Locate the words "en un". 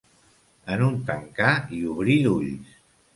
0.75-0.95